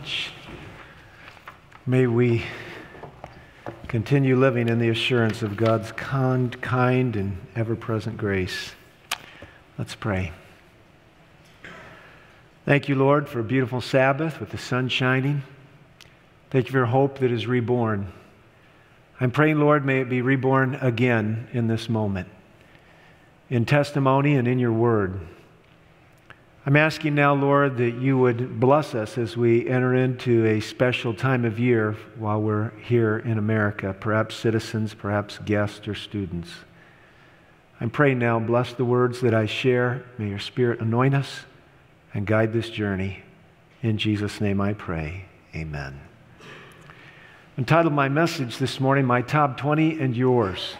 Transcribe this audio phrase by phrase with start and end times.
[0.00, 0.32] much.
[1.84, 2.42] May we
[3.86, 8.72] continue living in the assurance of God's kind, kind and ever present grace.
[9.76, 10.32] Let's pray.
[12.64, 15.42] Thank you, Lord, for a beautiful Sabbath with the sun shining.
[16.48, 18.10] Thank you for hope that is reborn.
[19.20, 22.28] I'm praying, Lord, may it be reborn again in this moment,
[23.50, 25.20] in testimony and in your word.
[26.70, 31.12] I'm asking now, Lord, that you would bless us as we enter into a special
[31.12, 36.48] time of year while we're here in America, perhaps citizens, perhaps guests or students.
[37.80, 40.06] I'm praying now, bless the words that I share.
[40.16, 41.40] May your Spirit anoint us
[42.14, 43.24] and guide this journey.
[43.82, 45.24] In Jesus' name I pray.
[45.56, 46.00] Amen.
[47.58, 50.76] Entitled my message this morning, My Top 20 and Yours.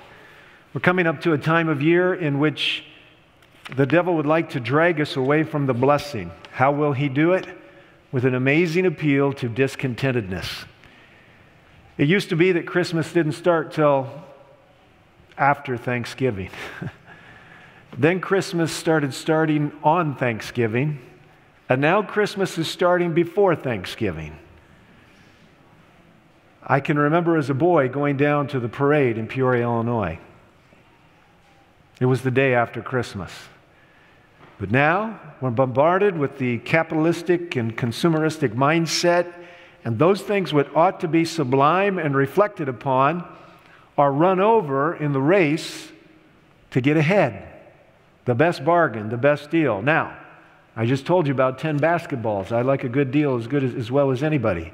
[0.73, 2.85] We're coming up to a time of year in which
[3.77, 6.31] the devil would like to drag us away from the blessing.
[6.53, 7.47] How will he do it?
[8.13, 10.65] With an amazing appeal to discontentedness.
[11.97, 14.11] It used to be that Christmas didn't start till
[15.39, 16.51] after Thanksgiving.
[17.99, 20.99] then Christmas started starting on Thanksgiving,
[21.69, 24.37] and now Christmas is starting before Thanksgiving.
[26.63, 30.19] I can remember as a boy going down to the parade in Peoria, Illinois.
[32.01, 33.33] It was the day after Christmas.
[34.61, 39.33] But now we're bombarded with the capitalistic and consumeristic mindset,
[39.87, 43.25] and those things which ought to be sublime and reflected upon
[43.97, 45.91] are run over in the race
[46.73, 47.49] to get ahead.
[48.27, 49.81] The best bargain, the best deal.
[49.81, 50.15] Now,
[50.77, 52.53] I just told you about 10 basketballs.
[52.53, 54.73] I like a good deal as good as, as well as anybody.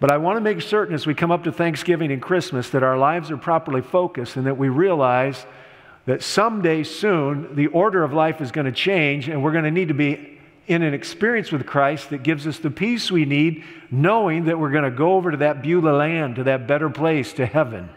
[0.00, 2.82] But I want to make certain as we come up to Thanksgiving and Christmas that
[2.82, 5.44] our lives are properly focused and that we realize
[6.06, 9.70] that someday soon the order of life is going to change and we're going to
[9.70, 13.64] need to be in an experience with Christ that gives us the peace we need,
[13.90, 17.32] knowing that we're going to go over to that Beulah land, to that better place,
[17.34, 17.90] to heaven.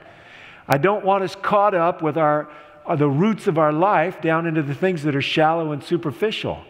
[0.68, 2.50] I don't want us caught up with our,
[2.86, 6.62] uh, the roots of our life down into the things that are shallow and superficial.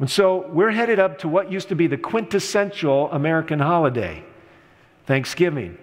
[0.00, 4.24] And so we're headed up to what used to be the quintessential American holiday,
[5.06, 5.78] Thanksgiving.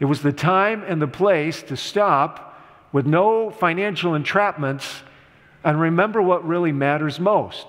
[0.00, 2.51] It was the time and the place to stop
[2.92, 5.02] with no financial entrapments
[5.64, 7.66] and remember what really matters most.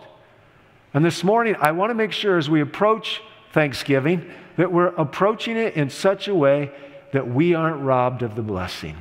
[0.94, 5.58] And this morning, I want to make sure as we approach Thanksgiving that we're approaching
[5.58, 6.72] it in such a way
[7.14, 8.98] that we aren't robbed of the blessing.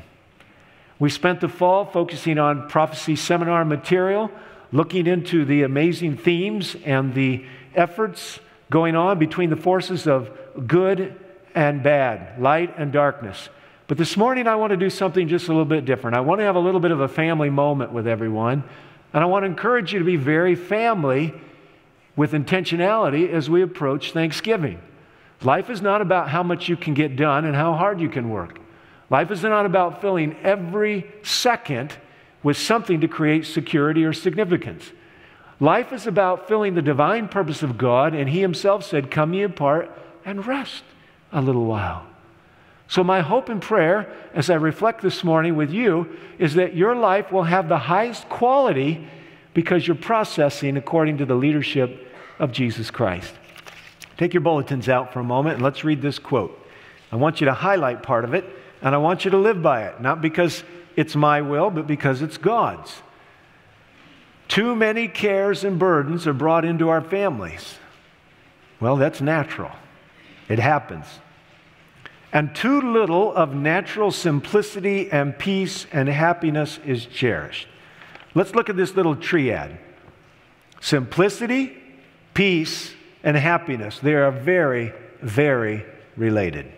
[0.99, 4.31] We spent the fall focusing on prophecy seminar material,
[4.71, 7.45] looking into the amazing themes and the
[7.75, 8.39] efforts
[8.71, 10.31] going on between the forces of
[10.67, 11.19] good
[11.55, 13.49] and bad, light and darkness.
[13.89, 16.17] But this morning, I want to do something just a little bit different.
[16.17, 18.65] I want to have a little bit of a family moment with everyone.
[19.13, 21.35] And I want to encourage you to be very family
[22.17, 24.81] with intentionality as we approach Thanksgiving.
[25.43, 28.31] Life is not about how much you can get done and how hard you can
[28.31, 28.61] work.
[29.11, 31.95] Life is not about filling every second
[32.43, 34.91] with something to create security or significance.
[35.61, 39.43] Life is about filling the divine purpose of God, and He Himself said, Come ye
[39.43, 39.91] apart
[40.25, 40.83] and rest
[41.31, 42.07] a little while.
[42.93, 46.95] So, my hope and prayer as I reflect this morning with you is that your
[46.95, 49.09] life will have the highest quality
[49.55, 52.07] because you're processing according to the leadership
[52.39, 53.33] of Jesus Christ.
[54.19, 56.55] Take your bulletins out for a moment and let's read this quote.
[57.11, 58.45] I want you to highlight part of it
[58.83, 60.63] and I want you to live by it, not because
[60.95, 63.01] it's my will, but because it's God's.
[64.49, 67.77] Too many cares and burdens are brought into our families.
[68.81, 69.71] Well, that's natural,
[70.51, 71.07] it happens
[72.33, 77.69] and too little of natural simplicity and peace and happiness is cherished.
[78.35, 79.79] Let's look at this little triad
[80.81, 81.77] simplicity,
[82.35, 84.01] peace, and happiness.
[84.01, 85.85] They are very, very
[86.17, 86.73] related.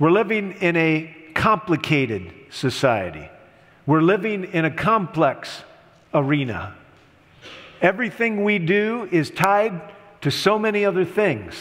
[0.00, 3.28] We're living in a complicated society,
[3.84, 5.62] we're living in a complex
[6.12, 6.74] arena.
[7.82, 9.92] Everything we do is tied
[10.22, 11.54] to so many other things.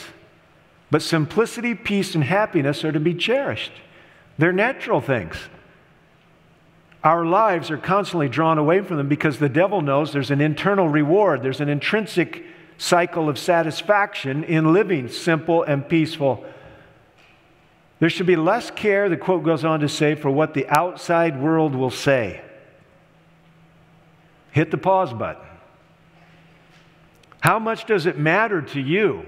[0.91, 3.71] But simplicity, peace, and happiness are to be cherished.
[4.37, 5.35] They're natural things.
[7.03, 10.89] Our lives are constantly drawn away from them because the devil knows there's an internal
[10.89, 12.43] reward, there's an intrinsic
[12.77, 16.43] cycle of satisfaction in living simple and peaceful.
[17.99, 21.39] There should be less care, the quote goes on to say, for what the outside
[21.39, 22.41] world will say.
[24.51, 25.45] Hit the pause button.
[27.39, 29.25] How much does it matter to you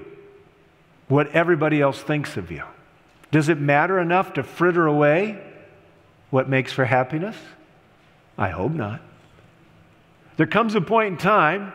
[1.07, 2.63] what everybody else thinks of you?
[3.31, 5.41] Does it matter enough to fritter away
[6.29, 7.35] what makes for happiness?
[8.37, 9.01] I hope not.
[10.37, 11.73] There comes a point in time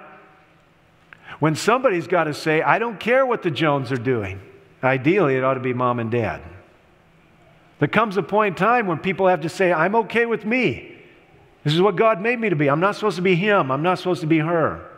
[1.43, 4.41] When somebody's got to say, I don't care what the Jones are doing,
[4.81, 6.41] ideally it ought to be mom and dad.
[7.81, 10.97] There comes a point in time when people have to say, I'm okay with me.
[11.65, 12.69] This is what God made me to be.
[12.69, 14.89] I'm not supposed to be him, I'm not supposed to be her.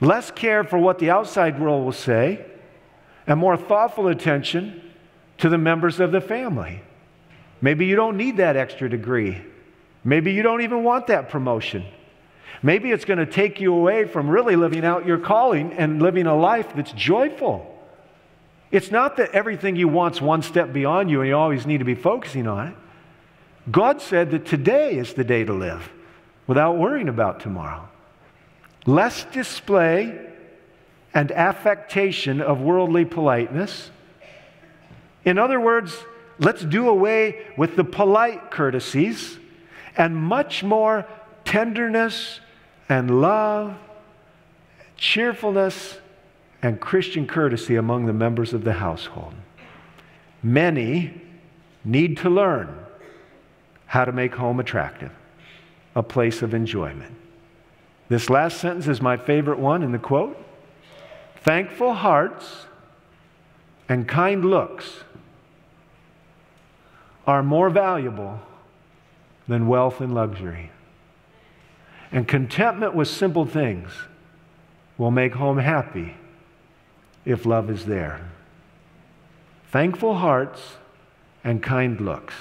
[0.00, 2.44] Less care for what the outside world will say,
[3.26, 4.82] and more thoughtful attention
[5.38, 6.82] to the members of the family.
[7.60, 9.42] Maybe you don't need that extra degree.
[10.04, 11.84] Maybe you don't even want that promotion.
[12.62, 16.26] Maybe it's going to take you away from really living out your calling and living
[16.26, 17.74] a life that's joyful.
[18.70, 21.84] It's not that everything you want's one step beyond you and you always need to
[21.84, 22.74] be focusing on it.
[23.70, 25.90] God said that today is the day to live
[26.46, 27.87] without worrying about tomorrow.
[28.88, 30.18] Less display
[31.12, 33.90] and affectation of worldly politeness.
[35.26, 35.94] In other words,
[36.38, 39.38] let's do away with the polite courtesies
[39.94, 41.04] and much more
[41.44, 42.40] tenderness
[42.88, 43.76] and love,
[44.96, 45.98] cheerfulness,
[46.62, 49.34] and Christian courtesy among the members of the household.
[50.42, 51.12] Many
[51.84, 52.74] need to learn
[53.84, 55.12] how to make home attractive,
[55.94, 57.14] a place of enjoyment.
[58.08, 60.36] This last sentence is my favorite one in the quote.
[61.42, 62.66] Thankful hearts
[63.88, 65.04] and kind looks
[67.26, 68.40] are more valuable
[69.46, 70.70] than wealth and luxury.
[72.10, 73.90] And contentment with simple things
[74.96, 76.16] will make home happy
[77.26, 78.30] if love is there.
[79.70, 80.60] Thankful hearts
[81.44, 82.34] and kind looks.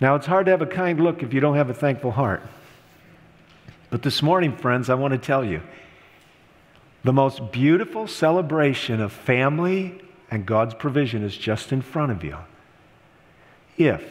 [0.00, 2.42] Now, it's hard to have a kind look if you don't have a thankful heart.
[3.90, 5.60] But this morning, friends, I want to tell you
[7.02, 10.00] the most beautiful celebration of family
[10.30, 12.36] and God's provision is just in front of you.
[13.76, 14.04] If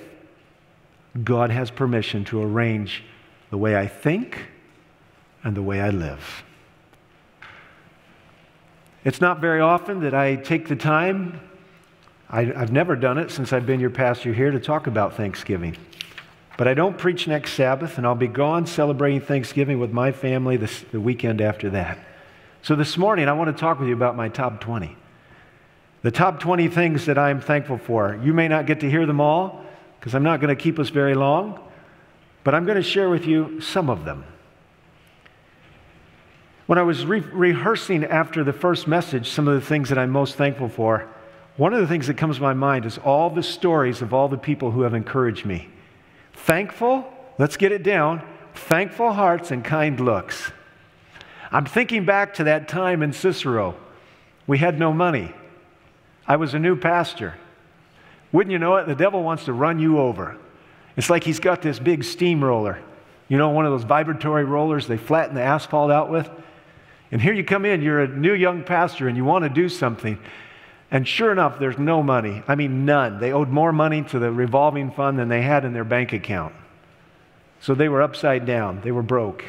[1.23, 3.03] God has permission to arrange
[3.49, 4.49] the way I think
[5.43, 6.43] and the way I live.
[9.03, 11.39] It's not very often that I take the time,
[12.29, 15.77] I, have never done it since I've been your pastor here, to talk about Thanksgiving.
[16.59, 20.57] But I don't preach next Sabbath, and I'll be gone celebrating Thanksgiving with my family
[20.57, 21.97] this, the weekend after that.
[22.63, 24.93] So this morning, I want to talk with you about my top 20.
[26.01, 28.19] The top 20 things that I'm thankful for.
[28.21, 29.63] You may not get to hear them all
[29.97, 31.57] because I'm not going to keep us very long,
[32.43, 34.25] but I'm going to share with you some of them.
[36.65, 40.09] When I was re- rehearsing after the first message some of the things that I'm
[40.09, 41.07] most thankful for,
[41.55, 44.27] one of the things that comes to my mind is all the stories of all
[44.27, 45.69] the people who have encouraged me.
[46.45, 48.23] Thankful, let's get it down,
[48.55, 50.51] thankful hearts and kind looks.
[51.51, 53.75] I'm thinking back to that time in Cicero.
[54.47, 55.33] We had no money.
[56.27, 57.35] I was a new pastor.
[58.31, 58.87] Wouldn't you know it?
[58.87, 60.37] The devil wants to run you over.
[60.95, 62.79] It's like he's got this big steamroller.
[63.27, 66.29] You know, one of those vibratory rollers they flatten the asphalt out with?
[67.11, 69.69] And here you come in, you're a new young pastor and you want to do
[69.69, 70.19] something.
[70.91, 72.43] And sure enough, there's no money.
[72.47, 73.19] I mean, none.
[73.19, 76.55] They owed more money to the revolving fund than they had in their bank account.
[77.61, 79.43] So they were upside down, they were broke.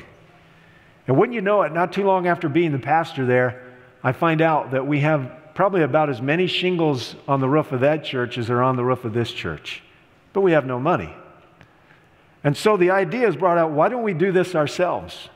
[1.06, 3.62] And wouldn't you know it, not too long after being the pastor there,
[4.02, 7.80] I find out that we have probably about as many shingles on the roof of
[7.80, 9.82] that church as are on the roof of this church.
[10.32, 11.12] But we have no money.
[12.42, 15.28] And so the idea is brought out why don't we do this ourselves?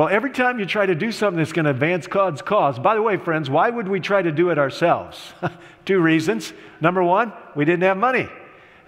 [0.00, 2.94] Well, every time you try to do something that's going to advance God's cause, by
[2.94, 5.34] the way, friends, why would we try to do it ourselves?
[5.84, 6.54] two reasons.
[6.80, 8.26] Number one, we didn't have money.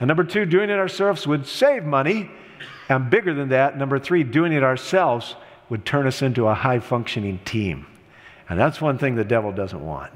[0.00, 2.30] And number two, doing it ourselves would save money.
[2.88, 5.36] And bigger than that, number three, doing it ourselves
[5.68, 7.84] would turn us into a high functioning team.
[8.48, 10.14] And that's one thing the devil doesn't want.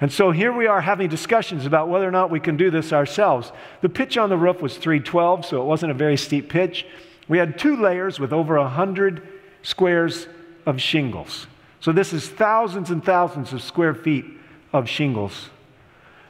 [0.00, 2.94] And so here we are having discussions about whether or not we can do this
[2.94, 3.52] ourselves.
[3.82, 6.86] The pitch on the roof was 312, so it wasn't a very steep pitch.
[7.28, 9.33] We had two layers with over 100
[9.64, 10.28] squares
[10.64, 11.48] of shingles.
[11.80, 14.24] So this is thousands and thousands of square feet
[14.72, 15.50] of shingles.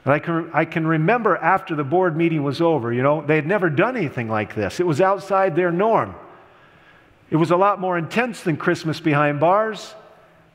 [0.04, 3.36] And I can, I can remember after the board meeting was over, you know, they
[3.36, 4.80] had never done anything like this.
[4.80, 6.14] It was outside their norm.
[7.30, 9.94] It was a lot more intense than Christmas behind bars,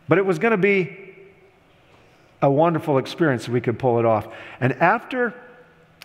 [0.08, 0.98] but it was going to be
[2.42, 4.28] a wonderful experience if we could pull it off.
[4.60, 5.34] And after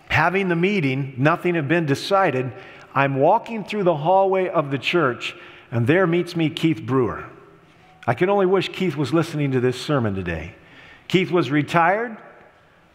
[0.09, 2.50] having the meeting, nothing had been decided.
[2.95, 5.37] I'm walking through the hallway of the church,
[5.75, 7.25] and there meets me Keith Brewer.
[8.07, 10.54] I can only wish Keith was listening to this sermon today.
[11.09, 12.16] Keith was retired,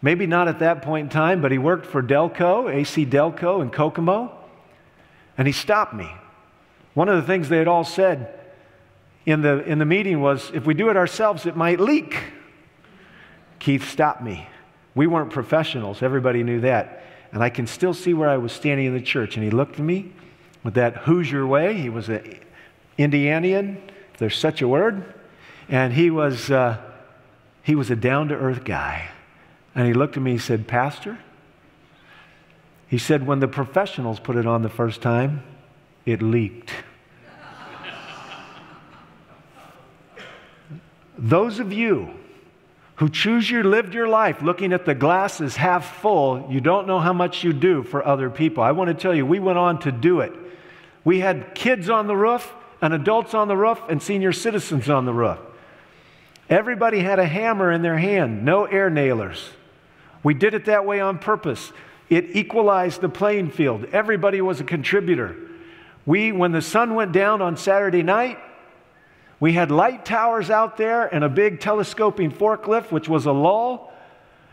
[0.00, 3.68] maybe not at that point in time, but he worked for Delco, AC Delco in
[3.68, 4.34] Kokomo,
[5.36, 6.10] and he stopped me.
[6.94, 8.40] One of the things they had all said
[9.26, 12.16] in the, in the meeting was if we do it ourselves, it might leak.
[13.58, 14.48] Keith stopped me.
[14.94, 17.04] We weren't professionals, everybody knew that.
[17.32, 19.74] And I can still see where I was standing in the church, and he looked
[19.74, 20.12] at me
[20.64, 21.74] with that Hoosier way.
[21.74, 22.40] He was a
[23.00, 23.78] Indianian,
[24.18, 25.14] there's such a word.
[25.68, 26.78] And he was, uh,
[27.62, 29.08] he was a down to earth guy.
[29.74, 31.18] And he looked at me and said, Pastor,
[32.88, 35.42] he said, when the professionals put it on the first time,
[36.04, 36.70] it leaked.
[41.16, 42.10] Those of you
[42.96, 46.98] who choose your lived your life looking at the glasses half full, you don't know
[46.98, 48.62] how much you do for other people.
[48.62, 50.32] I want to tell you, we went on to do it.
[51.04, 55.04] We had kids on the roof, and adults on the roof, and senior citizens on
[55.04, 55.38] the roof.
[56.48, 59.50] Everybody had a hammer in their hand, no air nailers.
[60.22, 61.72] We did it that way on purpose.
[62.08, 63.84] It equalized the playing field.
[63.92, 65.36] Everybody was a contributor.
[66.04, 68.38] We, when the sun went down on Saturday night,
[69.38, 73.89] we had light towers out there and a big telescoping forklift, which was a lull.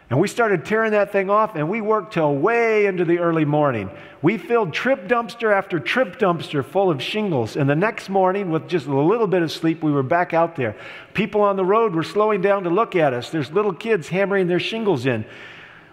[0.10, 3.44] And we started tearing that thing off, and we worked till way into the early
[3.44, 3.90] morning.
[4.22, 7.58] We filled trip dumpster after trip dumpster full of shingles.
[7.58, 10.56] And the next morning, with just a little bit of sleep, we were back out
[10.56, 10.78] there.
[11.14, 13.32] People on the road were slowing down to look at us.
[13.32, 15.26] There's little kids hammering their shingles in.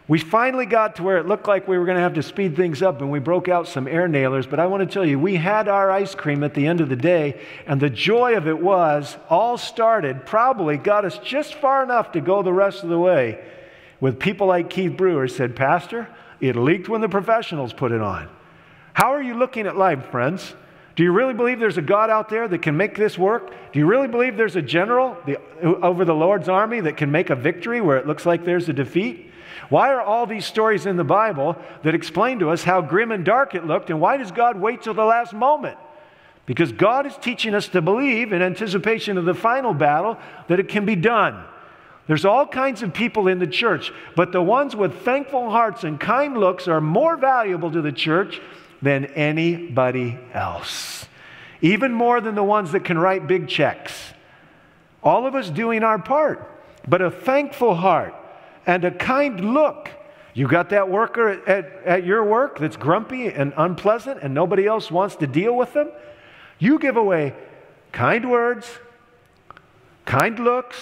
[0.06, 2.54] We finally got to where it looked like we were going to have to speed
[2.54, 4.46] things up, and we broke out some air nailers.
[4.46, 6.88] But I want to tell you, we had our ice cream at the end of
[6.88, 11.82] the day, and the joy of it was all started, probably got us just far
[11.82, 13.40] enough to go the rest of the way
[14.04, 16.06] with people like Keith Brewer said, Pastor,
[16.38, 18.28] it leaked when the professionals put it on.
[18.92, 20.54] How are you looking at life, friends?
[20.94, 23.54] Do you really believe there's a God out there that can make this work?
[23.72, 27.30] Do you really believe there's a general the, over the Lord's army that can make
[27.30, 29.32] a victory where it looks like there's a defeat?
[29.70, 33.24] Why are all these stories in the Bible that explain to us how grim and
[33.24, 35.78] dark it looked, and why does God wait till the last moment?
[36.44, 40.18] Because God is teaching us to believe in anticipation of the final battle
[40.48, 41.42] that it can be done.
[42.06, 45.98] There's all kinds of people in the church, but the ones with thankful hearts and
[45.98, 48.40] kind looks are more valuable to the church
[48.82, 51.06] than anybody else,
[51.62, 54.12] even more than the ones that can write big checks.
[55.02, 56.50] All of us doing our part,
[56.86, 58.14] but a thankful heart
[58.66, 59.90] and a kind look.
[60.34, 64.66] You got that worker at, at, at, your work that's grumpy and unpleasant and nobody
[64.66, 65.90] else wants to deal with them?
[66.58, 67.34] You give away
[67.92, 68.68] kind words,
[70.04, 70.76] kind looks,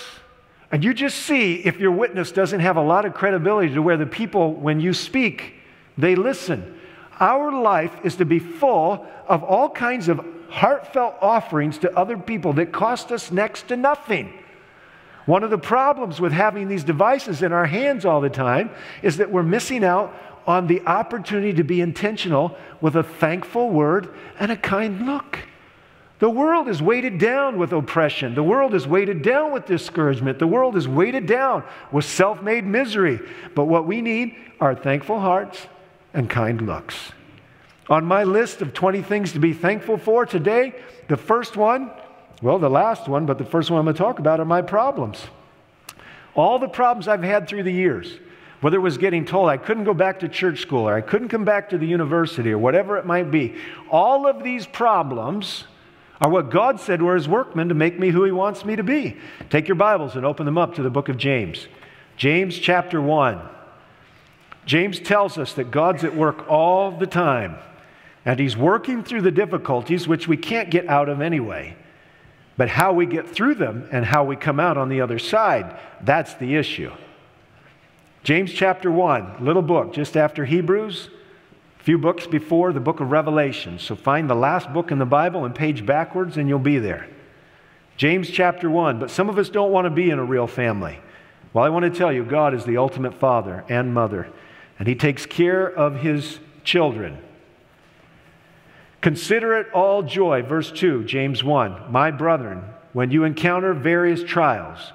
[0.72, 3.98] and you just see if your witness doesn't have a lot of credibility to where
[3.98, 5.54] the people, when you speak,
[5.98, 6.80] they listen.
[7.20, 12.54] Our life is to be full of all kinds of heartfelt offerings to other people
[12.54, 14.32] that cost us next to nothing.
[15.26, 18.70] One of the problems with having these devices in our hands all the time
[19.02, 20.14] is that we're missing out
[20.46, 25.38] on the opportunity to be intentional with a thankful word and a kind look.
[26.22, 28.36] The world is weighted down with oppression.
[28.36, 30.38] The world is weighted down with discouragement.
[30.38, 33.18] The world is weighted down with self made misery.
[33.56, 35.66] But what we need are thankful hearts
[36.14, 37.10] and kind looks.
[37.90, 40.76] On my list of 20 things to be thankful for today,
[41.08, 41.90] the first one
[42.40, 44.62] well, the last one, but the first one I'm going to talk about are my
[44.62, 45.26] problems.
[46.36, 48.20] All the problems I've had through the years,
[48.60, 51.30] whether it was getting told I couldn't go back to church school or I couldn't
[51.30, 53.56] come back to the university or whatever it might be,
[53.90, 55.64] all of these problems
[56.22, 58.84] are what God said were His workmen to make me who He wants me to
[58.84, 59.16] be.
[59.50, 61.66] Take your Bibles and open them up to the book of James.
[62.16, 63.40] James chapter 1.
[64.64, 67.56] James tells us that God's at work all the time,
[68.24, 71.76] and He's working through the difficulties which we can't get out of anyway.
[72.56, 75.76] But how we get through them and how we come out on the other side,
[76.02, 76.92] that's the issue.
[78.22, 81.10] James chapter 1, little book, just after Hebrews,
[81.82, 83.78] few books before the book of Revelation.
[83.78, 87.08] So find the last book in the Bible and page backwards, and you'll be there.
[87.96, 89.00] James chapter 1.
[89.00, 91.00] But some of us don't want to be in a real family.
[91.52, 94.28] Well, I want to tell you, God is the ultimate father and mother,
[94.78, 97.18] and He takes care of His children.
[99.00, 101.90] Consider it all joy, verse 2, James 1.
[101.90, 102.62] My brethren,
[102.92, 104.92] when you encounter various trials,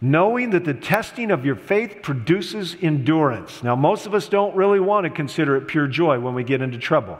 [0.00, 3.62] knowing that the testing of your faith produces endurance.
[3.62, 6.62] Now, most of us don't really want to consider it pure joy when we get
[6.62, 7.18] into trouble.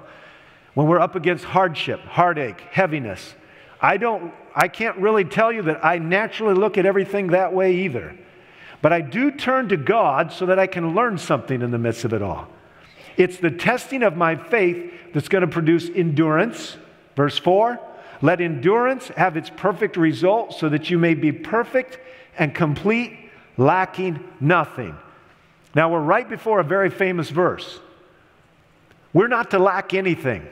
[0.74, 3.34] When we're up against hardship, heartache, heaviness.
[3.80, 7.76] I don't I can't really tell you that I naturally look at everything that way
[7.76, 8.16] either.
[8.82, 12.04] But I do turn to God so that I can learn something in the midst
[12.04, 12.48] of it all.
[13.16, 16.76] It's the testing of my faith that's going to produce endurance.
[17.16, 17.78] Verse 4
[18.22, 21.98] Let endurance have its perfect result so that you may be perfect
[22.38, 23.12] and complete,
[23.56, 24.96] lacking nothing.
[25.74, 27.80] Now, we're right before a very famous verse.
[29.12, 30.46] We're not to lack anything.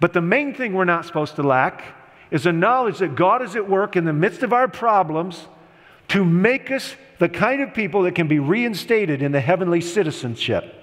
[0.00, 1.82] But the main thing we're not supposed to lack
[2.30, 5.46] is a knowledge that God is at work in the midst of our problems
[6.08, 10.74] to make us the kind of people that can be reinstated in the heavenly citizenship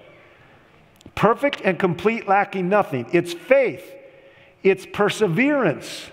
[1.15, 3.05] perfect and complete, lacking nothing.
[3.11, 3.83] It's faith,
[4.63, 6.09] it's perseverance,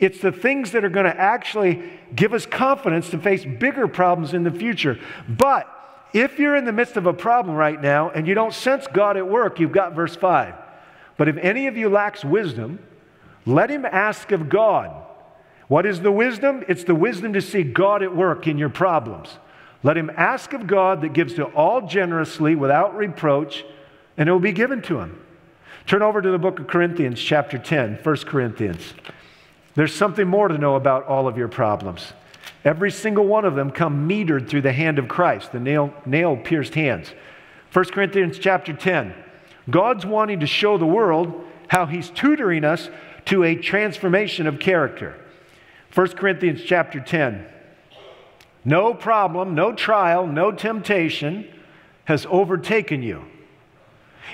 [0.00, 1.82] It's the things that are going to actually
[2.14, 4.98] give us confidence to face bigger problems in the future.
[5.28, 5.68] But
[6.12, 9.16] if you're in the midst of a problem right now and you don't sense God
[9.16, 10.54] at work, you've got verse 5.
[11.16, 12.78] But if any of you lacks wisdom,
[13.44, 15.04] let him ask of God.
[15.66, 16.64] What is the wisdom?
[16.68, 19.36] It's the wisdom to see God at work in your problems.
[19.82, 23.64] Let him ask of God that gives to all generously without reproach,
[24.16, 25.20] and it will be given to him.
[25.86, 28.94] Turn over to the book of Corinthians, chapter 10, 1 Corinthians.
[29.78, 32.12] There's something more to know about all of your problems.
[32.64, 36.36] Every single one of them come metered through the hand of Christ, the nail, nail
[36.36, 37.12] pierced hands.
[37.72, 39.14] 1 Corinthians chapter 10.
[39.70, 42.90] God's wanting to show the world how he's tutoring us
[43.26, 45.14] to a transformation of character.
[45.94, 47.46] 1 Corinthians chapter 10.
[48.64, 51.46] No problem, no trial, no temptation
[52.06, 53.22] has overtaken you.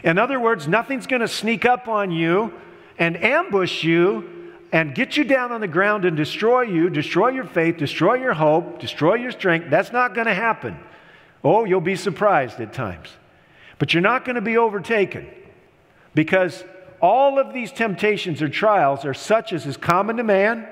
[0.03, 2.55] In other words, nothing's going to sneak up on you
[2.99, 4.34] and ambush you
[4.75, 8.35] and get you down on the ground and destroy you, destroy your faith, destroy your
[8.35, 9.71] hope, destroy your strength.
[9.71, 10.77] That's not going to happen.
[11.45, 13.09] Oh, you'll be surprised at times.
[13.79, 15.29] But you're not going to be overtaken
[16.13, 16.65] because
[17.01, 20.67] all of these temptations or trials are such as is common to man.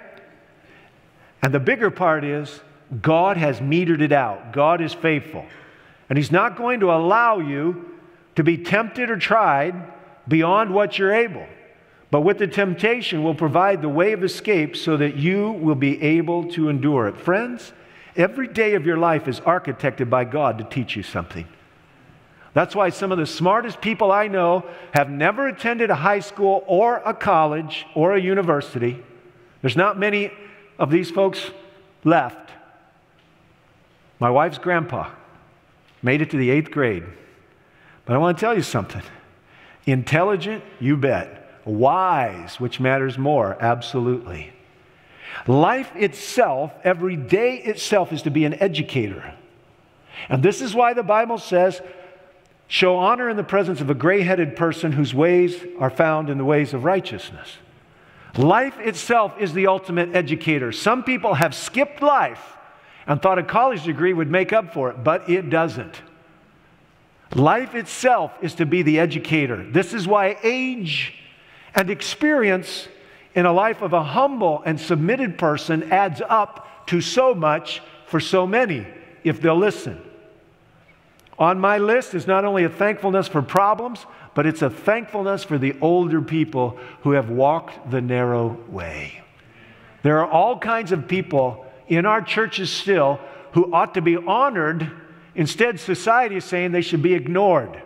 [1.41, 2.61] And the bigger part is
[3.01, 4.53] God has metered it out.
[4.53, 5.47] God is faithful.
[6.09, 7.89] And He's not going to allow you
[8.35, 9.77] to be tempted or tried
[10.27, 11.47] beyond what you're able.
[12.13, 16.01] But with the temptation, will provide the way of escape so that you will be
[16.03, 17.17] able to endure it.
[17.17, 17.73] Friends,
[18.15, 21.49] every day of your life is architected by God to teach you something.
[22.53, 26.65] That's why some of the smartest people I know have never attended a high school
[26.67, 29.03] or a college or a university.
[29.63, 30.31] There's not many
[30.79, 31.51] of these folks
[32.05, 32.51] left.
[34.21, 35.09] My wife's grandpa
[36.03, 37.05] made it to the eighth grade.
[38.05, 39.03] But I want to tell you something
[39.87, 41.42] intelligent, you bet.
[41.65, 44.53] Wise, which matters more, absolutely.
[45.47, 49.35] Life itself, every day itself, is to be an educator.
[50.29, 51.81] And this is why the Bible says,
[52.69, 56.39] show honor in the presence of a gray headed person whose ways are found in
[56.39, 57.57] the ways of righteousness.
[58.37, 60.73] Life itself is the ultimate educator.
[60.73, 62.57] Some people have skipped life
[63.07, 66.01] and thought a college degree would make up for it, but it doesn't.
[67.35, 69.65] Life itself is to be the educator.
[69.71, 71.19] This is why age
[71.75, 72.89] and experience
[73.35, 78.21] in a life of a humble and submitted person adds up to so much for
[78.21, 78.87] so many
[79.25, 80.01] if they'll listen.
[81.39, 84.05] On my list is not only a thankfulness for problems,
[84.35, 89.23] but it's a thankfulness for the older people who have walked the narrow way.
[90.03, 93.19] There are all kinds of people in our churches still
[93.53, 94.91] who ought to be honored
[95.35, 97.81] Instead, society is saying they should be ignored.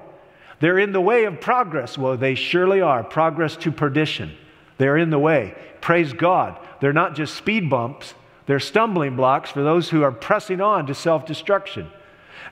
[0.61, 1.99] They're in the way of progress.
[1.99, 3.05] Well, they surely are.
[3.05, 4.37] Progress to perdition.
[4.79, 5.55] They're in the way.
[5.81, 6.59] Praise God.
[6.81, 8.15] They're not just speed bumps,
[8.47, 11.91] they're stumbling blocks for those who are pressing on to self destruction.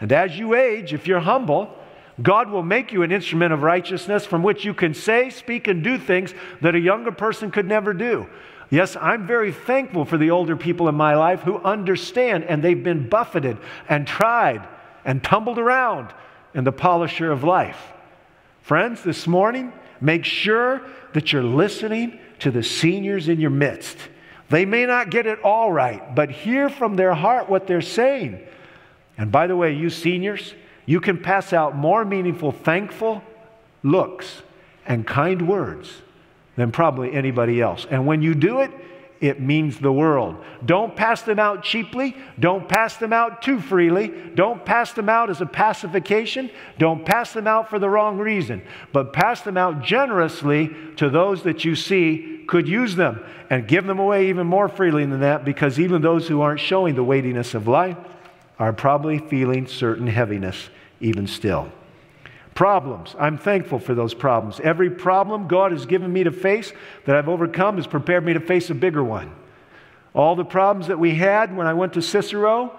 [0.00, 1.74] And as you age, if you're humble,
[2.22, 5.82] God will make you an instrument of righteousness from which you can say, speak, and
[5.82, 8.28] do things that a younger person could never do.
[8.70, 12.82] Yes, I'm very thankful for the older people in my life who understand and they've
[12.82, 14.66] been buffeted and tried
[15.04, 16.12] and tumbled around
[16.54, 17.93] in the polisher of life.
[18.64, 20.80] Friends, this morning, make sure
[21.12, 23.98] that you're listening to the seniors in your midst.
[24.48, 28.40] They may not get it all right, but hear from their heart what they're saying.
[29.18, 30.54] And by the way, you seniors,
[30.86, 33.22] you can pass out more meaningful, thankful
[33.82, 34.40] looks
[34.86, 36.00] and kind words
[36.56, 37.86] than probably anybody else.
[37.90, 38.70] And when you do it,
[39.24, 40.36] it means the world.
[40.66, 42.14] Don't pass them out cheaply.
[42.38, 44.08] Don't pass them out too freely.
[44.34, 46.50] Don't pass them out as a pacification.
[46.78, 48.60] Don't pass them out for the wrong reason.
[48.92, 53.86] But pass them out generously to those that you see could use them and give
[53.86, 57.54] them away even more freely than that because even those who aren't showing the weightiness
[57.54, 57.96] of life
[58.58, 60.68] are probably feeling certain heaviness
[61.00, 61.72] even still.
[62.54, 63.16] Problems.
[63.18, 64.60] I'm thankful for those problems.
[64.60, 66.72] Every problem God has given me to face
[67.04, 69.34] that I've overcome has prepared me to face a bigger one.
[70.14, 72.78] All the problems that we had when I went to Cicero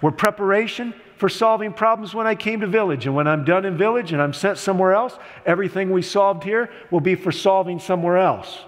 [0.00, 3.04] were preparation for solving problems when I came to village.
[3.04, 6.70] And when I'm done in village and I'm sent somewhere else, everything we solved here
[6.90, 8.60] will be for solving somewhere else.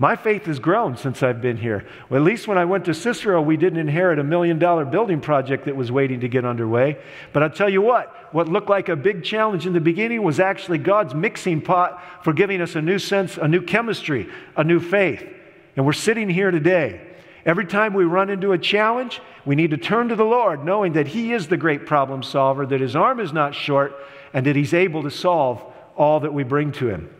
[0.00, 1.84] My faith has grown since I've been here.
[2.08, 5.20] Well, at least when I went to Cicero, we didn't inherit a million dollar building
[5.20, 6.98] project that was waiting to get underway.
[7.32, 10.38] But I'll tell you what, what looked like a big challenge in the beginning was
[10.38, 14.78] actually God's mixing pot for giving us a new sense, a new chemistry, a new
[14.78, 15.26] faith.
[15.74, 17.00] And we're sitting here today.
[17.44, 20.92] Every time we run into a challenge, we need to turn to the Lord, knowing
[20.92, 23.96] that He is the great problem solver, that His arm is not short,
[24.32, 25.64] and that He's able to solve
[25.96, 27.10] all that we bring to Him.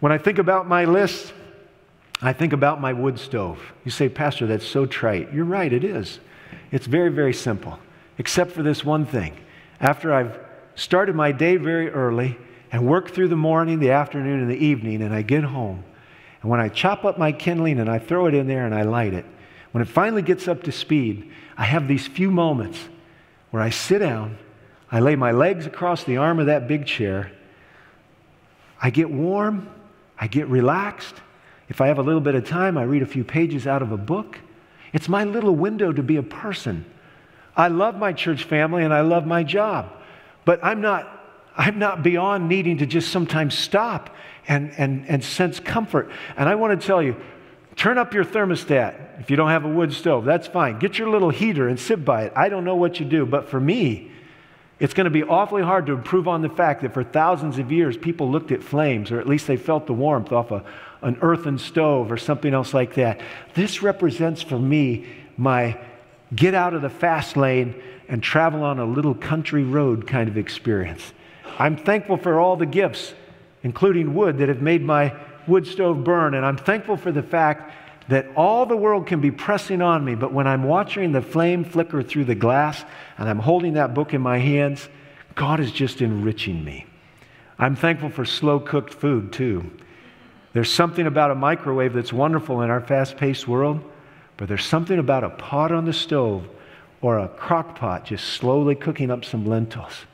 [0.00, 1.34] When I think about my list,
[2.20, 3.60] I think about my wood stove.
[3.84, 5.32] You say, Pastor, that's so trite.
[5.32, 6.18] You're right, it is.
[6.72, 7.78] It's very, very simple,
[8.18, 9.36] except for this one thing.
[9.80, 10.38] After I've
[10.74, 12.36] started my day very early
[12.72, 15.84] and worked through the morning, the afternoon, and the evening, and I get home,
[16.42, 18.82] and when I chop up my kindling and I throw it in there and I
[18.82, 19.24] light it,
[19.72, 22.78] when it finally gets up to speed, I have these few moments
[23.50, 24.38] where I sit down,
[24.90, 27.32] I lay my legs across the arm of that big chair,
[28.80, 29.68] I get warm,
[30.18, 31.14] I get relaxed.
[31.68, 33.92] If I have a little bit of time, I read a few pages out of
[33.92, 34.38] a book.
[34.92, 36.84] It's my little window to be a person.
[37.56, 39.92] I love my church family and I love my job,
[40.44, 41.08] but I'm not,
[41.56, 44.14] I'm not beyond needing to just sometimes stop
[44.46, 46.10] and, and, and sense comfort.
[46.36, 47.16] And I want to tell you,
[47.76, 50.24] turn up your thermostat if you don't have a wood stove.
[50.24, 50.78] That's fine.
[50.78, 52.32] Get your little heater and sit by it.
[52.34, 54.12] I don't know what you do, but for me,
[54.78, 57.72] it's going to be awfully hard to improve on the fact that for thousands of
[57.72, 60.64] years, people looked at flames, or at least they felt the warmth off a,
[61.02, 63.20] an earthen stove or something else like that.
[63.54, 65.06] This represents for me
[65.36, 65.78] my
[66.34, 70.36] get out of the fast lane and travel on a little country road kind of
[70.36, 71.12] experience.
[71.58, 73.14] I'm thankful for all the gifts,
[73.62, 75.14] including wood, that have made my
[75.46, 77.72] wood stove burn, and I'm thankful for the fact
[78.08, 81.64] that all the world can be pressing on me, but when I'm watching the flame
[81.64, 82.84] flicker through the glass
[83.18, 84.88] and I'm holding that book in my hands,
[85.34, 86.86] God is just enriching me.
[87.58, 89.70] I'm thankful for slow cooked food too.
[90.52, 93.82] There's something about a microwave that's wonderful in our fast paced world,
[94.36, 96.48] but there's something about a pot on the stove
[97.00, 100.06] or a crock pot just slowly cooking up some lentils.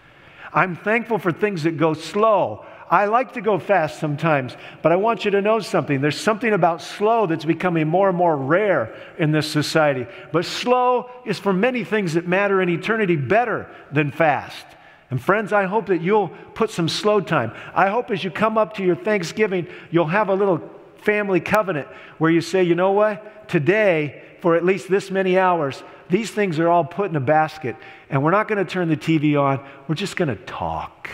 [0.53, 2.64] I'm thankful for things that go slow.
[2.90, 6.01] I like to go fast sometimes, but I want you to know something.
[6.01, 10.07] There's something about slow that's becoming more and more rare in this society.
[10.33, 14.66] But slow is for many things that matter in eternity better than fast.
[15.10, 17.52] And friends, I hope that you'll put some slow time.
[17.74, 20.62] I hope as you come up to your Thanksgiving, you'll have a little
[20.96, 21.88] family covenant
[22.18, 23.48] where you say, you know what?
[23.48, 27.76] Today, for at least this many hours, these things are all put in a basket,
[28.10, 29.64] and we're not going to turn the TV on.
[29.88, 31.10] We're just going to talk.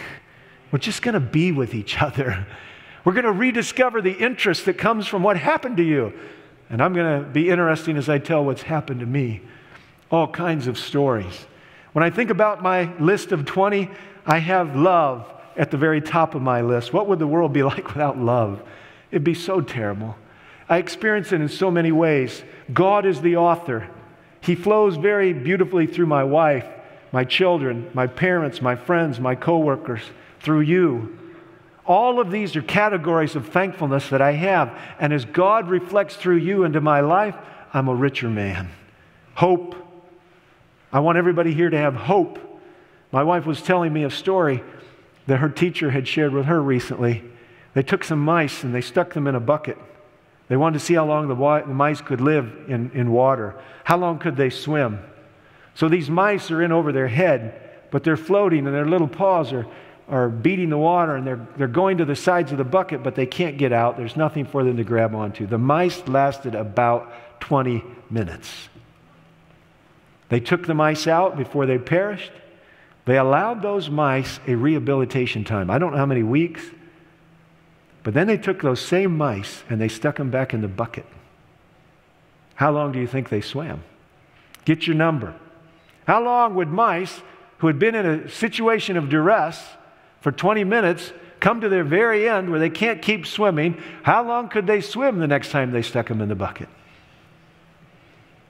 [0.73, 2.47] We're just going to be with each other.
[3.05, 6.13] We're going to rediscover the interest that comes from what happened to you.
[6.69, 9.41] And I'm going to be interesting as I tell what's happened to me.
[10.11, 11.47] All kinds of stories.
[11.93, 13.91] When I think about my list of 20,
[14.27, 16.93] I have love at the very top of my list.
[16.93, 18.63] What would the world be like without love?
[19.11, 20.17] It'd be so terrible.
[20.69, 22.45] I experience it in so many ways.
[22.73, 23.89] God is the author.
[24.41, 26.65] He flows very beautifully through my wife,
[27.13, 30.03] my children, my parents, my friends, my coworkers,
[30.41, 31.19] through you.
[31.85, 34.79] All of these are categories of thankfulness that I have.
[35.01, 37.35] And as God reflects through you into my life,
[37.75, 38.71] I'm a richer man.
[39.35, 39.75] Hope
[40.93, 42.39] I want everybody here to have hope.
[43.13, 44.63] My wife was telling me a story
[45.27, 47.23] that her teacher had shared with her recently.
[47.75, 49.79] They took some mice and they stuck them in a bucket.
[50.49, 53.55] They wanted to see how long the, the mice could live in, in water.
[53.85, 54.99] How long could they swim?
[55.75, 59.53] So these mice are in over their head, but they're floating and their little paws
[59.53, 59.67] are,
[60.09, 63.15] are beating the water and they're, they're going to the sides of the bucket, but
[63.15, 63.97] they can't get out.
[63.97, 65.47] There's nothing for them to grab onto.
[65.47, 68.69] The mice lasted about 20 minutes.
[70.31, 72.33] They took the mice out before they perished.
[73.05, 75.71] They allowed those mice a rehabilitation time.
[75.71, 76.63] I don't know how many weeks,
[78.05, 81.05] but then they took those same mice and they stuck them back in the bucket.
[82.55, 83.83] How long do you think they swam?
[84.65, 85.35] Get your number.
[86.07, 87.23] How long would mice
[87.59, 89.63] who had been in a situation of duress
[90.21, 93.83] for 20 minutes come to their very end where they can't keep swimming?
[94.05, 96.69] How long could they swim the next time they stuck them in the bucket?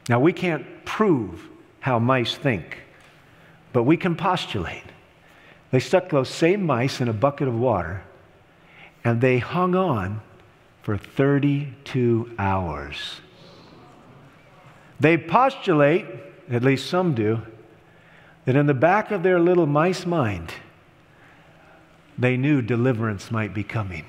[0.08, 1.48] Now, we can't prove
[1.80, 2.78] how mice think,
[3.72, 4.84] but we can postulate.
[5.70, 8.02] They stuck those same mice in a bucket of water
[9.04, 10.20] and they hung on
[10.82, 13.20] for 32 hours.
[14.98, 16.06] They postulate,
[16.50, 17.40] at least some do,
[18.44, 20.52] that in the back of their little mice mind,
[22.18, 24.04] they knew deliverance might be coming.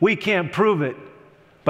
[0.00, 0.96] We can't prove it,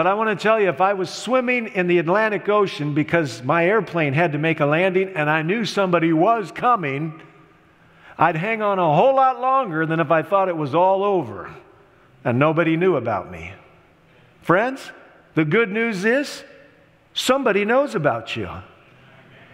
[0.00, 3.42] but I want to tell you if I was swimming in the Atlantic Ocean because
[3.42, 7.20] my airplane had to make a landing and I knew somebody was coming,
[8.16, 11.54] I'd hang on a whole lot longer than if I thought it was all over
[12.24, 13.52] and nobody knew about me.
[14.40, 14.90] Friends,
[15.34, 16.44] the good news is
[17.12, 18.48] somebody knows about you.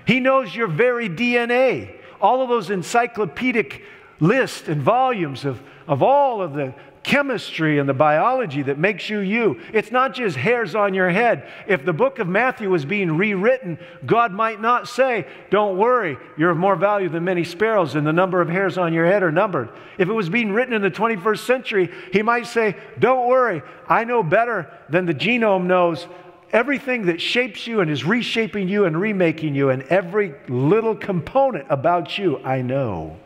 [0.07, 1.97] He knows your very DNA.
[2.21, 3.83] All of those encyclopedic
[4.21, 6.73] lists and volumes of, of all of the
[7.07, 9.61] chemistry and the biology that makes you you.
[9.73, 11.49] It's not just hairs on your head.
[11.69, 16.51] If the book of Matthew was being rewritten, God might not say, Don't worry, you're
[16.51, 19.31] of more value than many sparrows, and the number of hairs on your head are
[19.31, 19.71] numbered.
[19.99, 24.03] If it was being written in the 21st century, he might say, Don't worry, I
[24.03, 26.09] know better than the genome knows
[26.53, 31.67] everything that shapes you and is reshaping you and remaking you, and every little component
[31.71, 33.17] about you, I know.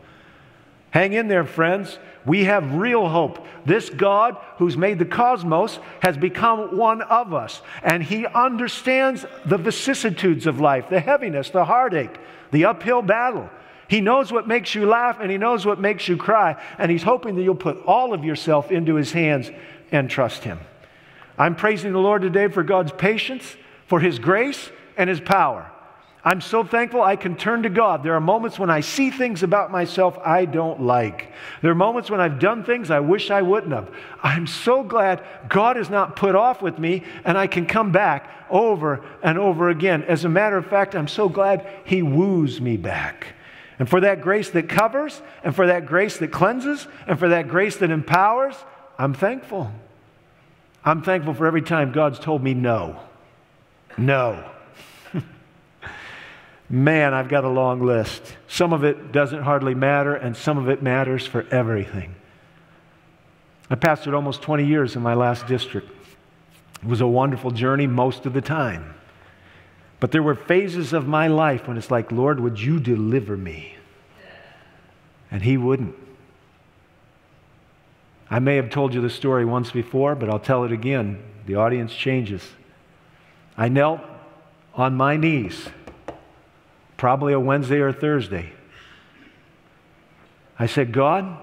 [0.91, 1.97] Hang in there, friends.
[2.25, 3.45] We have real hope.
[3.65, 9.57] This God who's made the cosmos has become one of us, and He understands the
[9.57, 12.19] vicissitudes of life, the heaviness, the heartache,
[12.51, 13.49] the uphill battle.
[13.87, 17.03] He knows what makes you laugh and He knows what makes you cry, and He's
[17.03, 19.49] hoping that you'll put all of yourself into His hands
[19.91, 20.59] and trust Him.
[21.37, 23.55] I'm praising the Lord today for God's patience,
[23.87, 25.70] for His grace, and His power.
[26.23, 28.03] I'm so thankful I can turn to God.
[28.03, 31.31] There are moments when I see things about myself I don't like.
[31.63, 33.89] There are moments when I've done things I wish I wouldn't have.
[34.21, 38.29] I'm so glad God is not put off with me and I can come back
[38.51, 40.03] over and over again.
[40.03, 43.33] As a matter of fact, I'm so glad He woos me back.
[43.79, 47.47] And for that grace that covers, and for that grace that cleanses, and for that
[47.47, 48.55] grace that empowers,
[48.99, 49.71] I'm thankful.
[50.85, 52.99] I'm thankful for every time God's told me no.
[53.97, 54.50] No.
[56.71, 58.37] Man, I've got a long list.
[58.47, 62.15] Some of it doesn't hardly matter, and some of it matters for everything.
[63.69, 65.89] I pastored almost 20 years in my last district.
[66.81, 68.95] It was a wonderful journey most of the time.
[69.99, 73.75] But there were phases of my life when it's like, Lord, would you deliver me?
[75.29, 75.95] And He wouldn't.
[78.29, 81.21] I may have told you the story once before, but I'll tell it again.
[81.47, 82.47] The audience changes.
[83.57, 83.99] I knelt
[84.73, 85.67] on my knees
[87.01, 88.53] probably a Wednesday or a Thursday.
[90.59, 91.35] I said, God,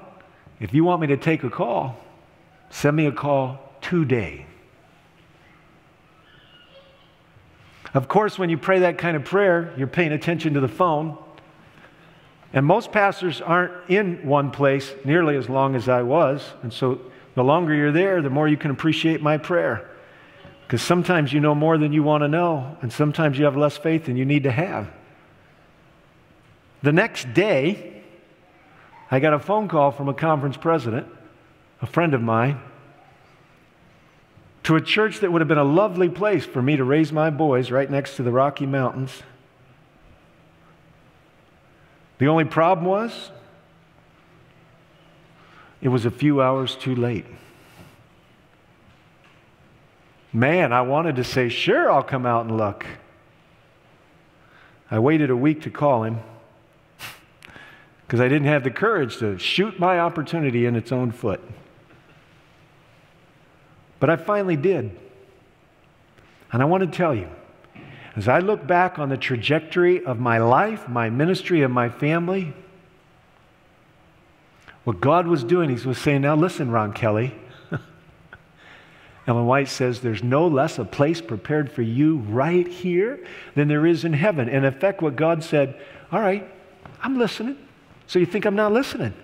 [0.61, 1.99] if you want me to take a call,
[2.71, 4.47] send me a call today.
[7.93, 11.19] Of course, when you pray that kind of prayer, you're paying attention to the phone.
[12.53, 16.53] And most pastors aren't in one place nearly as long as I was.
[16.63, 17.01] And so
[17.35, 19.91] the longer you're there, the more you can appreciate my prayer.
[20.63, 23.77] Because sometimes you know more than you want to know, and sometimes you have less
[23.77, 24.89] faith than you need to have.
[26.83, 28.03] The next day,
[29.11, 31.07] I got a phone call from a conference president,
[31.83, 32.61] a friend of mine,
[34.65, 37.31] to a church that would have been a lovely place for me to raise my
[37.31, 39.23] boys right next to the Rocky Mountains.
[42.19, 43.31] The only problem was,
[45.81, 47.25] it was a few hours too late.
[50.33, 52.85] Man, I wanted to say, sure, I'll come out and look.
[54.91, 56.21] I waited a week to call him
[58.09, 61.43] because I didn't have the courage to shoot my opportunity in its own foot.
[64.01, 64.99] But I finally did.
[66.51, 67.29] And I want to tell you,
[68.17, 72.55] as I look back on the trajectory of my life, my ministry, and my family,
[74.85, 77.35] what God was doing, He was saying, Now listen, Ron Kelly.
[79.27, 83.23] Ellen White says, There's no less a place prepared for you right here
[83.55, 84.49] than there is in heaven.
[84.49, 85.79] In effect, what God said,
[86.11, 86.51] All right,
[87.03, 87.59] I'm listening.
[88.09, 89.15] So you think I'm not listening?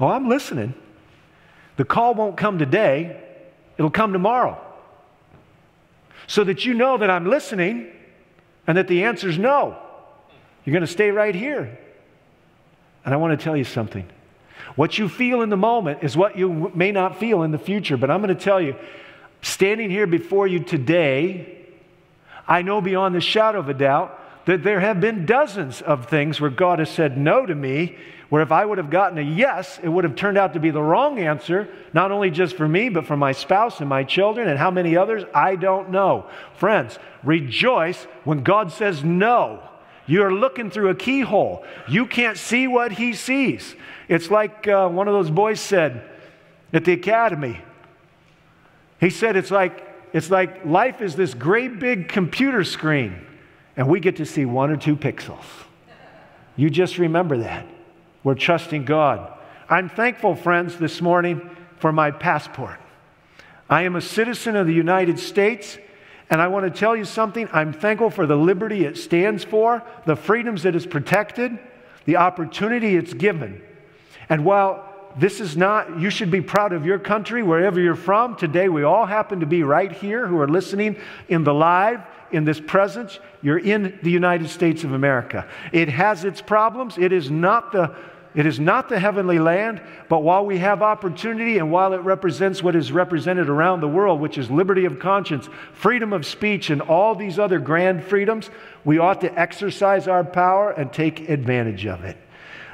[0.00, 0.74] Oh, I'm listening.
[1.76, 3.22] The call won't come today,
[3.78, 4.60] it'll come tomorrow.
[6.26, 7.86] So that you know that I'm listening
[8.66, 9.78] and that the answer is no.
[10.64, 11.78] You're going to stay right here.
[13.04, 14.08] And I want to tell you something.
[14.74, 17.96] What you feel in the moment is what you may not feel in the future.
[17.96, 18.74] But I'm going to tell you,
[19.42, 21.66] standing here before you today,
[22.48, 26.40] I know beyond the shadow of a doubt that there have been dozens of things
[26.40, 27.96] where God has said no to me,
[28.28, 30.70] where if I would have gotten a yes, it would have turned out to be
[30.70, 34.48] the wrong answer, not only just for me, but for my spouse and my children
[34.48, 36.26] and how many others, I don't know.
[36.54, 39.62] Friends, rejoice when God says no.
[40.06, 41.64] You're looking through a keyhole.
[41.88, 43.74] You can't see what He sees.
[44.08, 46.08] It's like uh, one of those boys said
[46.72, 47.60] at the academy.
[49.00, 53.25] He said, it's like, it's like life is this great big computer screen
[53.76, 55.44] and we get to see one or two pixels.
[56.56, 57.66] You just remember that.
[58.24, 59.32] We're trusting God.
[59.68, 62.80] I'm thankful, friends, this morning for my passport.
[63.68, 65.76] I am a citizen of the United States,
[66.30, 67.48] and I want to tell you something.
[67.52, 71.58] I'm thankful for the liberty it stands for, the freedoms it has protected,
[72.04, 73.60] the opportunity it's given.
[74.28, 74.84] And while
[75.18, 78.36] this is not, you should be proud of your country wherever you're from.
[78.36, 80.96] Today, we all happen to be right here who are listening
[81.28, 82.00] in the live
[82.32, 85.46] in this presence, you're in the United States of America.
[85.72, 86.98] It has its problems.
[86.98, 87.94] It is not the
[88.36, 92.62] It is not the heavenly land, but while we have opportunity and while it represents
[92.62, 96.82] what is represented around the world, which is liberty of conscience, freedom of speech, and
[96.82, 98.50] all these other grand freedoms,
[98.84, 102.18] we ought to exercise our power and take advantage of it.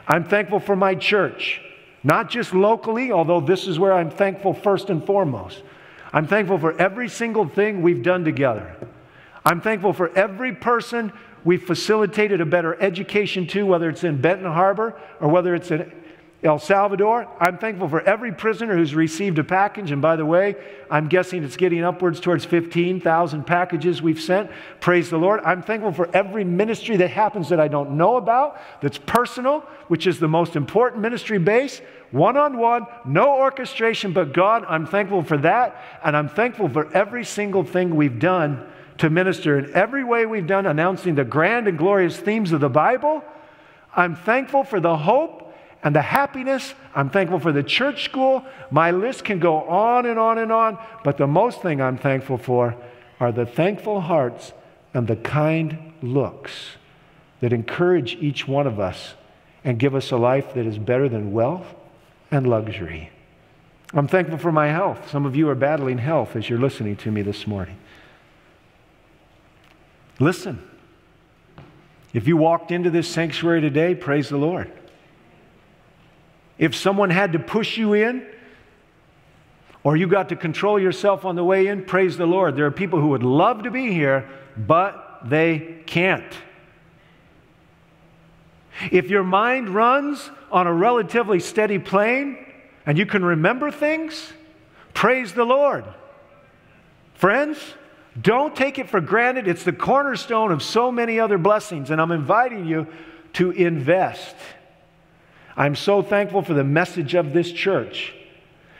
[0.09, 1.61] I'm thankful for my church,
[2.03, 5.63] not just locally, although this is where I'm thankful first and foremost.
[6.13, 8.75] I'm thankful for every single thing we've done together.
[9.45, 11.13] I'm thankful for every person
[11.45, 15.93] we've facilitated a better education to, whether it's in Benton Harbor or whether it's in
[16.45, 17.29] El Salvador.
[17.39, 19.93] I'm thankful for every prisoner who's received a package.
[19.93, 20.57] And by the way,
[20.91, 24.51] I'm guessing it's getting upwards towards 15,000 packages we've sent.
[24.81, 25.41] Praise the Lord.
[25.45, 30.09] I'm thankful for every ministry that happens that I don't know about, that's personal, which
[30.09, 31.81] is the most important ministry base.
[32.11, 34.65] One on one, no orchestration but God.
[34.69, 35.81] I'm thankful for that.
[36.05, 38.67] And I'm thankful for every single thing we've done
[39.03, 42.69] to minister in every way we've done, announcing the grand and glorious themes of the
[42.69, 43.25] Bible.
[43.97, 46.73] I'm thankful for the hope and the happiness.
[46.95, 48.45] I'm thankful for the church school.
[48.71, 52.39] My list can go on and on and on, but the most thing I'm thankful
[52.39, 52.77] for
[53.19, 54.53] are the thankful hearts
[54.95, 56.53] and the kind looks
[57.41, 59.15] that encourage each one of us
[59.65, 61.67] and give us a life that is better than wealth
[62.31, 63.11] and luxury.
[63.95, 65.11] I'm thankful for my health.
[65.11, 67.79] Some of you are battling health as you're listening to me this morning.
[70.23, 70.63] Listen.
[72.15, 74.71] If you walked into this sanctuary today, praise the Lord.
[76.59, 78.25] If someone had to push you in,
[79.83, 82.55] or you got to control yourself on the way in, praise the Lord.
[82.55, 86.33] There are people who would love to be here, but they can't.
[88.93, 92.39] If your mind runs on a relatively steady plane
[92.87, 94.33] and you can remember things,
[94.95, 95.85] praise the Lord.
[97.15, 97.59] Friends,
[98.21, 99.49] don't take it for granted.
[99.49, 102.87] It's the cornerstone of so many other blessings, and I'm inviting you
[103.35, 104.37] to invest.
[105.57, 108.15] I'm so thankful for the message of this church.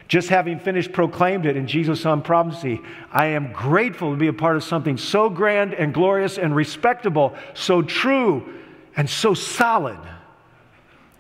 [0.09, 4.33] Just having finished proclaimed it in Jesus on prophecy, I am grateful to be a
[4.33, 8.61] part of something so grand and glorious and respectable, so true
[8.95, 9.99] and so solid.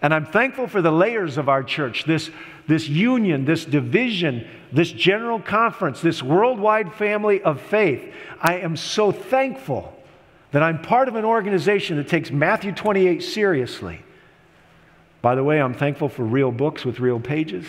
[0.02, 2.28] And I'm thankful for the layers of our church, this,
[2.66, 8.12] this union, this division, this general conference, this worldwide family of faith.
[8.40, 9.96] I am so thankful
[10.50, 14.02] that I'm part of an organization that takes Matthew 28 seriously.
[15.22, 17.64] By the way, I'm thankful for real books with real pages.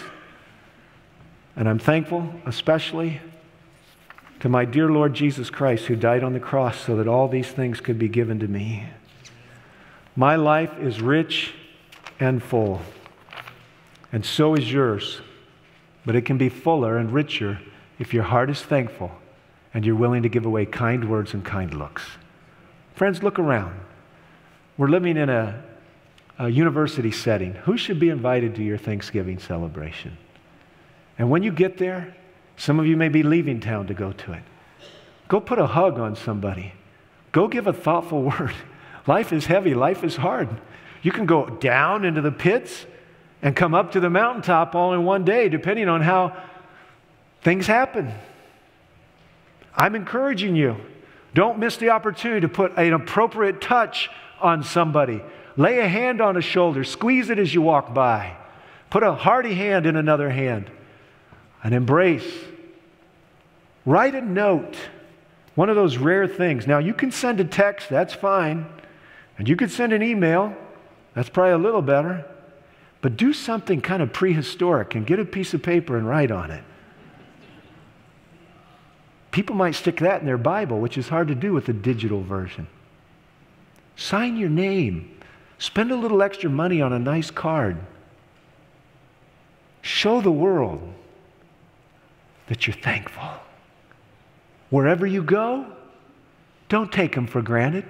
[1.55, 3.21] And I'm thankful especially
[4.39, 7.47] to my dear Lord Jesus Christ who died on the cross so that all these
[7.47, 8.87] things could be given to me.
[10.15, 11.53] My life is rich
[12.19, 12.81] and full.
[14.11, 15.21] And so is yours.
[16.05, 17.59] But it can be fuller and richer
[17.99, 19.11] if your heart is thankful
[19.73, 22.03] and you're willing to give away kind words and kind looks.
[22.95, 23.79] Friends, look around.
[24.77, 25.63] We're living in a,
[26.37, 27.53] a university setting.
[27.53, 30.17] Who should be invited to your Thanksgiving celebration?
[31.17, 32.15] And when you get there,
[32.57, 34.43] some of you may be leaving town to go to it.
[35.27, 36.73] Go put a hug on somebody.
[37.31, 38.53] Go give a thoughtful word.
[39.07, 40.49] Life is heavy, life is hard.
[41.03, 42.85] You can go down into the pits
[43.43, 46.35] and come up to the mountaintop all in one day, depending on how
[47.41, 48.11] things happen.
[49.75, 50.77] I'm encouraging you.
[51.33, 55.21] Don't miss the opportunity to put an appropriate touch on somebody.
[55.57, 58.37] Lay a hand on a shoulder, squeeze it as you walk by.
[58.89, 60.71] Put a hearty hand in another hand.
[61.63, 62.31] An embrace.
[63.85, 64.77] Write a note.
[65.55, 66.65] One of those rare things.
[66.65, 68.65] Now, you can send a text, that's fine.
[69.37, 70.55] And you could send an email.
[71.13, 72.25] That's probably a little better.
[73.01, 76.51] But do something kind of prehistoric and get a piece of paper and write on
[76.51, 76.63] it.
[79.31, 82.21] People might stick that in their Bible, which is hard to do with the digital
[82.21, 82.67] version.
[83.95, 85.17] Sign your name.
[85.57, 87.77] Spend a little extra money on a nice card.
[89.81, 90.93] Show the world
[92.47, 93.29] that you're thankful.
[94.69, 95.65] Wherever you go,
[96.69, 97.85] don't take them for granted.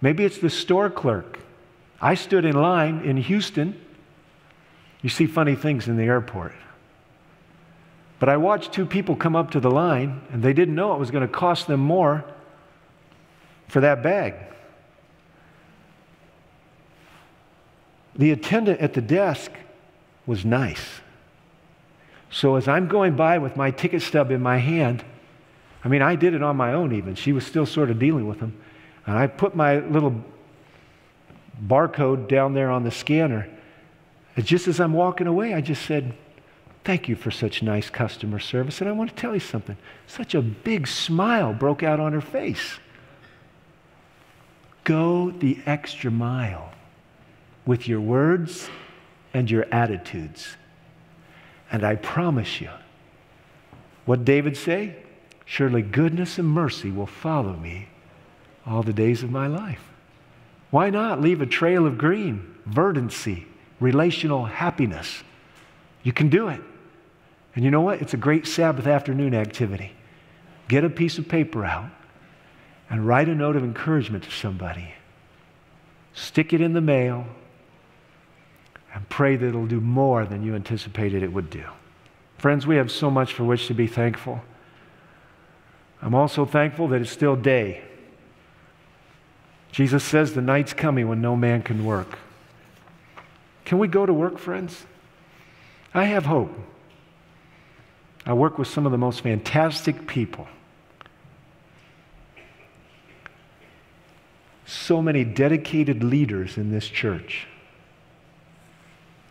[0.00, 1.38] Maybe it's the store clerk
[2.04, 3.80] I stood in line in Houston.
[5.00, 6.52] You see funny things in the airport.
[8.18, 10.98] But I watched two people come up to the line, and they didn't know it
[10.98, 12.22] was going to cost them more
[13.68, 14.34] for that bag.
[18.16, 19.50] The attendant at the desk
[20.26, 21.00] was nice.
[22.30, 25.02] So as I'm going by with my ticket stub in my hand,
[25.82, 27.14] I mean, I did it on my own even.
[27.14, 28.60] She was still sort of dealing with them.
[29.06, 30.22] And I put my little
[31.62, 33.48] barcode down there on the scanner.
[34.36, 36.14] And just as I'm walking away, I just said,
[36.84, 38.80] Thank you for such nice customer service.
[38.82, 39.78] And I want to tell you something.
[40.06, 42.78] Such a big smile broke out on her face.
[44.84, 46.72] Go the extra mile
[47.64, 48.68] with your words
[49.32, 50.58] and your attitudes.
[51.72, 52.70] And I promise you,
[54.04, 54.96] what David say?
[55.46, 57.88] Surely goodness and mercy will follow me
[58.66, 59.93] all the days of my life.
[60.74, 63.46] Why not leave a trail of green, verdancy,
[63.78, 65.22] relational happiness?
[66.02, 66.60] You can do it.
[67.54, 68.02] And you know what?
[68.02, 69.92] It's a great Sabbath afternoon activity.
[70.66, 71.90] Get a piece of paper out
[72.90, 74.94] and write a note of encouragement to somebody.
[76.12, 77.24] Stick it in the mail
[78.92, 81.66] and pray that it'll do more than you anticipated it would do.
[82.38, 84.42] Friends, we have so much for which to be thankful.
[86.02, 87.84] I'm also thankful that it's still day.
[89.74, 92.16] Jesus says the night's coming when no man can work.
[93.64, 94.86] Can we go to work, friends?
[95.92, 96.56] I have hope.
[98.24, 100.46] I work with some of the most fantastic people.
[104.64, 107.48] So many dedicated leaders in this church.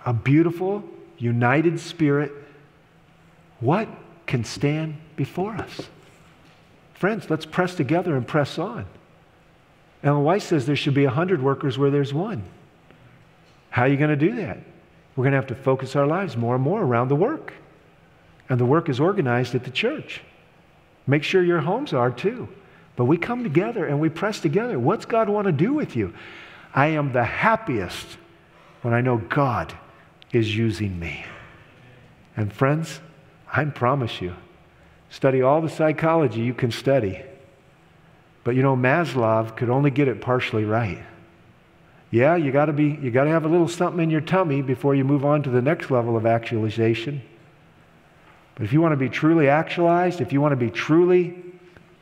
[0.05, 0.83] A beautiful,
[1.17, 2.33] united spirit.
[3.61, 3.87] What
[4.25, 5.87] can stand before us?
[6.95, 8.85] Friends, let's press together and press on.
[10.03, 12.43] Ellen White says there should be 100 workers where there's one.
[13.69, 14.57] How are you going to do that?
[15.15, 17.53] We're going to have to focus our lives more and more around the work.
[18.49, 20.21] And the work is organized at the church.
[21.07, 22.49] Make sure your homes are too.
[22.95, 24.77] But we come together and we press together.
[24.77, 26.13] What's God want to do with you?
[26.73, 28.17] I am the happiest
[28.81, 29.73] when I know God
[30.31, 31.25] is using me.
[32.35, 32.99] And friends,
[33.51, 34.35] I promise you,
[35.09, 37.23] study all the psychology you can study.
[38.43, 40.99] But you know, Maslow could only get it partially right.
[42.11, 44.61] Yeah, you got to be you got to have a little something in your tummy
[44.61, 47.21] before you move on to the next level of actualization.
[48.55, 51.35] But if you want to be truly actualized, if you want to be truly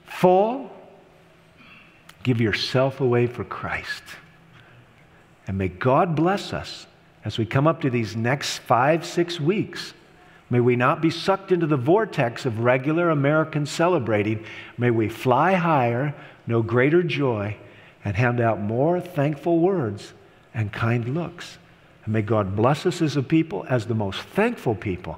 [0.05, 0.69] full,
[2.23, 4.03] give yourself away for Christ.
[5.47, 6.87] And may God bless us
[7.23, 9.93] as we come up to these next five, six weeks.
[10.51, 14.43] May we not be sucked into the vortex of regular American celebrating.
[14.77, 16.13] May we fly higher,
[16.45, 17.55] know greater joy,
[18.03, 20.11] and hand out more thankful words
[20.53, 21.57] and kind looks.
[22.03, 25.17] And may God bless us as a people, as the most thankful people.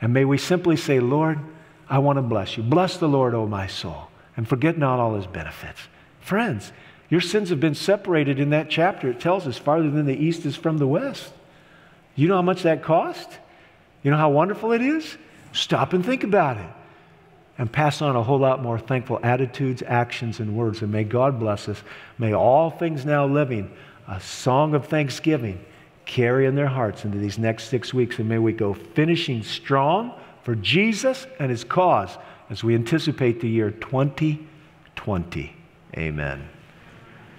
[0.00, 1.38] And may we simply say, Lord,
[1.86, 2.62] I want to bless you.
[2.62, 4.08] Bless the Lord, O my soul,
[4.38, 5.80] and forget not all his benefits.
[6.20, 6.72] Friends,
[7.10, 9.10] your sins have been separated in that chapter.
[9.10, 11.30] It tells us farther than the east is from the west.
[12.14, 13.28] You know how much that cost?
[14.02, 15.16] You know how wonderful it is?
[15.52, 16.70] Stop and think about it.
[17.58, 20.82] And pass on a whole lot more thankful attitudes, actions, and words.
[20.82, 21.82] And may God bless us.
[22.18, 23.70] May all things now living,
[24.08, 25.64] a song of thanksgiving,
[26.04, 28.18] carry in their hearts into these next six weeks.
[28.18, 32.16] And may we go finishing strong for Jesus and his cause
[32.50, 35.56] as we anticipate the year 2020.
[35.96, 36.48] Amen.